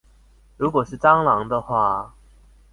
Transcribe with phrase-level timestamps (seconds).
[0.57, 2.15] 如果是蟑螂的話